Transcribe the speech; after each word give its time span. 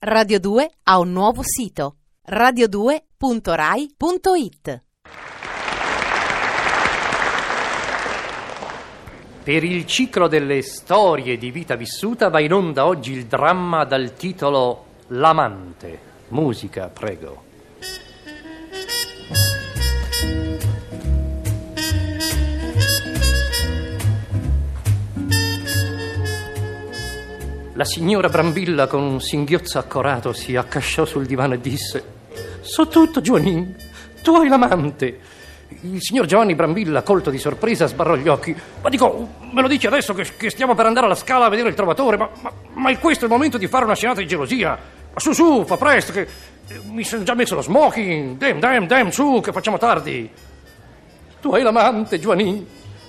Radio 0.00 0.38
2 0.38 0.70
ha 0.84 1.00
un 1.00 1.10
nuovo 1.10 1.42
sito 1.42 1.96
radio2.rai.it. 2.30 4.82
Per 9.42 9.64
il 9.64 9.86
ciclo 9.86 10.28
delle 10.28 10.62
storie 10.62 11.36
di 11.36 11.50
vita 11.50 11.74
vissuta 11.74 12.28
va 12.28 12.38
in 12.38 12.52
onda 12.52 12.86
oggi 12.86 13.10
il 13.10 13.26
dramma 13.26 13.84
dal 13.84 14.14
titolo 14.14 14.84
L'amante. 15.08 15.98
Musica, 16.28 16.86
prego. 16.86 17.47
La 27.78 27.84
signora 27.84 28.28
Brambilla 28.28 28.88
con 28.88 29.04
un 29.04 29.20
singhiozzo 29.20 29.78
accorato 29.78 30.32
si 30.32 30.56
accasciò 30.56 31.04
sul 31.04 31.26
divano 31.26 31.54
e 31.54 31.60
disse 31.60 32.02
So 32.60 32.88
tutto, 32.88 33.20
Giovanni, 33.20 33.72
tu 34.20 34.34
hai 34.34 34.48
l'amante. 34.48 35.20
Il 35.82 36.02
signor 36.02 36.26
Giovanni 36.26 36.56
Brambilla, 36.56 37.02
colto 37.02 37.30
di 37.30 37.38
sorpresa, 37.38 37.86
sbarrò 37.86 38.16
gli 38.16 38.26
occhi. 38.26 38.52
Ma 38.82 38.88
dico, 38.88 39.28
me 39.52 39.62
lo 39.62 39.68
dici 39.68 39.86
adesso 39.86 40.12
che, 40.12 40.26
che 40.36 40.50
stiamo 40.50 40.74
per 40.74 40.86
andare 40.86 41.06
alla 41.06 41.14
scala 41.14 41.44
a 41.44 41.48
vedere 41.48 41.68
il 41.68 41.76
trovatore? 41.76 42.16
Ma, 42.16 42.28
ma, 42.40 42.52
ma 42.72 42.90
è 42.90 42.98
questo 42.98 43.26
il 43.26 43.30
momento 43.30 43.58
di 43.58 43.68
fare 43.68 43.84
una 43.84 43.94
scenata 43.94 44.18
di 44.18 44.26
gelosia? 44.26 44.76
Ma 45.14 45.20
su, 45.20 45.30
su, 45.32 45.64
fa 45.64 45.76
presto, 45.76 46.10
che 46.10 46.22
eh, 46.66 46.80
mi 46.90 47.04
sono 47.04 47.22
già 47.22 47.34
messo 47.34 47.54
lo 47.54 47.62
smoking. 47.62 48.38
Dem, 48.38 48.58
dem, 48.58 48.88
dem, 48.88 49.10
su, 49.10 49.40
che 49.40 49.52
facciamo 49.52 49.78
tardi. 49.78 50.28
Tu 51.40 51.54
hai 51.54 51.62
l'amante, 51.62 52.18
Giovanni, 52.18 52.66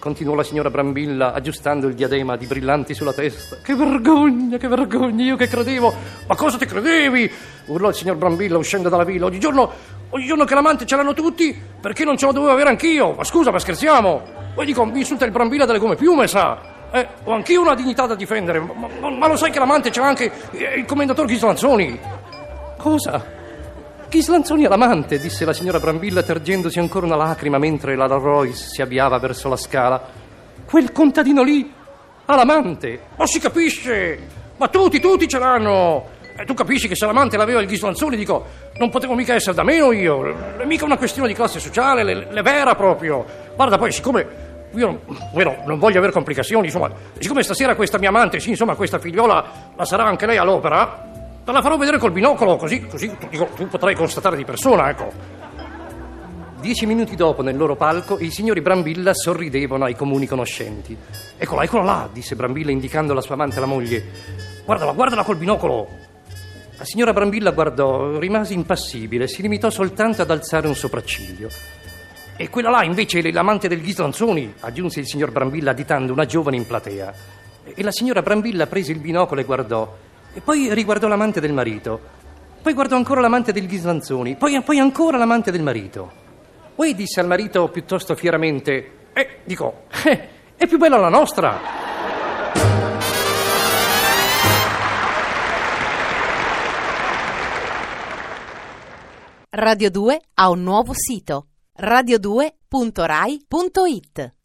continuò 0.00 0.34
la 0.34 0.42
signora 0.42 0.70
Brambilla 0.70 1.32
aggiustando 1.32 1.86
il 1.86 1.94
diadema 1.94 2.36
di 2.36 2.46
brillanti 2.46 2.94
sulla 2.94 3.12
testa. 3.12 3.58
Che 3.62 3.74
vergogna, 3.76 4.56
che 4.56 4.66
vergogna, 4.66 5.22
io 5.22 5.36
che 5.36 5.46
credevo. 5.46 5.94
Ma 6.26 6.34
cosa 6.34 6.58
ti 6.58 6.66
credevi? 6.66 7.30
urlò 7.66 7.90
il 7.90 7.94
signor 7.94 8.16
Brambilla 8.16 8.58
uscendo 8.58 8.88
dalla 8.88 9.04
villa. 9.04 9.26
Oggigiorno, 9.26 9.70
oggigiorno 10.08 10.44
che 10.44 10.54
l'amante 10.54 10.86
ce 10.86 10.96
l'hanno 10.96 11.14
tutti, 11.14 11.56
perché 11.80 12.04
non 12.04 12.16
ce 12.16 12.26
lo 12.26 12.32
dovevo 12.32 12.52
avere 12.52 12.70
anch'io? 12.70 13.12
Ma 13.12 13.22
scusa, 13.22 13.52
ma 13.52 13.60
scherziamo? 13.60 14.22
Poi 14.54 14.66
dico, 14.66 14.84
mi 14.84 14.98
insulta 14.98 15.24
il 15.24 15.30
Brambilla 15.30 15.66
delle 15.66 15.78
gomme 15.78 15.94
piume, 15.94 16.26
sa? 16.26 16.58
Eh, 16.90 17.06
ho 17.22 17.32
anch'io 17.32 17.60
una 17.60 17.76
dignità 17.76 18.06
da 18.06 18.16
difendere, 18.16 18.58
ma, 18.58 18.88
ma, 18.98 19.10
ma 19.10 19.28
lo 19.28 19.36
sai 19.36 19.52
che 19.52 19.60
l'amante 19.60 19.90
c'è 19.90 20.02
anche 20.02 20.32
il 20.76 20.84
commendatore 20.86 21.28
Ghislanzoni? 21.28 22.00
Cosa? 22.76 23.38
Ghislanzoni 24.10 24.64
è 24.64 24.68
l'amante, 24.68 25.20
disse 25.20 25.44
la 25.44 25.52
signora 25.52 25.78
Brambilla 25.78 26.24
tergendosi 26.24 26.80
ancora 26.80 27.06
una 27.06 27.14
lacrima 27.14 27.58
mentre 27.58 27.94
la 27.94 28.06
Royce 28.06 28.66
si 28.66 28.82
avviava 28.82 29.16
verso 29.20 29.48
la 29.48 29.56
scala. 29.56 30.02
Quel 30.64 30.90
contadino 30.90 31.44
lì 31.44 31.72
ha 32.24 32.34
l'amante. 32.34 33.02
Ma 33.16 33.24
si 33.26 33.38
capisce! 33.38 34.18
Ma 34.56 34.66
tutti, 34.66 34.98
tutti 34.98 35.28
ce 35.28 35.38
l'hanno! 35.38 36.08
E 36.36 36.44
tu 36.44 36.54
capisci 36.54 36.88
che 36.88 36.96
se 36.96 37.06
l'amante 37.06 37.36
l'aveva 37.36 37.60
il 37.60 37.68
Ghislanzoni, 37.68 38.16
dico, 38.16 38.44
non 38.78 38.90
potevo 38.90 39.14
mica 39.14 39.34
essere 39.34 39.54
da 39.54 39.62
meno 39.62 39.92
io. 39.92 40.58
È 40.58 40.64
mica 40.64 40.84
una 40.84 40.96
questione 40.96 41.28
di 41.28 41.34
classe 41.34 41.60
sociale, 41.60 42.02
le, 42.02 42.26
le 42.32 42.42
vera 42.42 42.74
proprio. 42.74 43.24
Guarda, 43.54 43.78
poi, 43.78 43.92
siccome 43.92 44.48
io 44.74 45.02
bueno, 45.32 45.62
non 45.66 45.78
voglio 45.78 45.98
avere 45.98 46.12
complicazioni, 46.12 46.66
insomma, 46.66 46.90
siccome 47.18 47.44
stasera 47.44 47.76
questa 47.76 47.98
mia 47.98 48.08
amante, 48.08 48.40
sì, 48.40 48.50
insomma, 48.50 48.74
questa 48.74 48.98
figliola 48.98 49.72
la 49.76 49.84
sarà 49.84 50.04
anche 50.04 50.26
lei 50.26 50.36
all'opera, 50.36 51.09
te 51.44 51.52
la 51.52 51.62
farò 51.62 51.76
vedere 51.76 51.98
col 51.98 52.12
binocolo, 52.12 52.56
così, 52.56 52.86
così 52.86 53.10
tu, 53.30 53.48
tu 53.54 53.68
potrai 53.68 53.94
constatare 53.94 54.36
di 54.36 54.44
persona, 54.44 54.88
ecco. 54.90 55.38
Dieci 56.60 56.84
minuti 56.84 57.16
dopo, 57.16 57.42
nel 57.42 57.56
loro 57.56 57.74
palco, 57.74 58.18
i 58.18 58.30
signori 58.30 58.60
Brambilla 58.60 59.14
sorridevano 59.14 59.84
ai 59.84 59.94
comuni 59.94 60.26
conoscenti. 60.26 60.94
Eccola, 61.38 61.62
eccola 61.62 61.82
là, 61.82 62.08
disse 62.12 62.36
Brambilla 62.36 62.70
indicando 62.70 63.14
la 63.14 63.22
sua 63.22 63.34
amante 63.34 63.56
alla 63.56 63.66
moglie. 63.66 64.04
Guardala, 64.66 64.92
guardala 64.92 65.24
col 65.24 65.36
binocolo. 65.36 65.88
La 66.76 66.84
signora 66.84 67.14
Brambilla 67.14 67.52
guardò, 67.52 68.18
rimase 68.18 68.52
impassibile, 68.52 69.26
si 69.26 69.40
limitò 69.40 69.70
soltanto 69.70 70.20
ad 70.20 70.30
alzare 70.30 70.66
un 70.66 70.74
sopracciglio. 70.74 71.48
E 72.36 72.48
quella 72.50 72.70
là 72.70 72.84
invece 72.84 73.20
è 73.20 73.30
l'amante 73.30 73.68
del 73.68 73.80
Ghislanzoni, 73.80 74.54
aggiunse 74.60 75.00
il 75.00 75.06
signor 75.06 75.30
Brambilla 75.30 75.70
additando 75.72 76.12
una 76.12 76.26
giovane 76.26 76.56
in 76.56 76.66
platea. 76.66 77.14
E 77.64 77.82
la 77.82 77.90
signora 77.90 78.22
Brambilla 78.22 78.66
prese 78.66 78.92
il 78.92 78.98
binocolo 78.98 79.40
e 79.40 79.44
guardò. 79.44 79.96
E 80.32 80.40
poi 80.40 80.72
riguardò 80.72 81.08
l'amante 81.08 81.40
del 81.40 81.52
marito. 81.52 82.18
Poi 82.62 82.72
guardò 82.72 82.96
ancora 82.96 83.20
l'amante 83.20 83.52
del 83.52 83.66
Ghislanzoni. 83.66 84.36
Poi, 84.36 84.62
poi 84.62 84.78
ancora 84.78 85.16
l'amante 85.16 85.50
del 85.50 85.62
marito. 85.62 86.18
Poi 86.74 86.94
disse 86.94 87.20
al 87.20 87.26
marito 87.26 87.68
piuttosto 87.68 88.14
fieramente: 88.14 89.08
Eh, 89.12 89.40
dico, 89.44 89.84
eh, 90.04 90.28
è 90.56 90.66
più 90.66 90.78
bella 90.78 90.98
la 90.98 91.08
nostra. 91.08 91.88
Radio 99.52 99.90
2 99.90 100.20
ha 100.34 100.48
un 100.48 100.62
nuovo 100.62 100.92
sito 100.94 101.48
radio2.rai.it. 101.80 104.39